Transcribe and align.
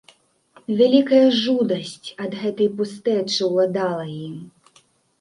Вялікая 0.79 1.19
жудасць 1.43 1.93
ад 2.25 2.31
гэтай 2.41 2.73
пустэчы 2.83 3.41
ўладала 3.55 4.13
ім. 4.27 4.35